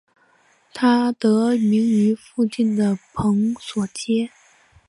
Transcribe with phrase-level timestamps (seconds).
[0.73, 4.31] 它得名于附近的蓬索街。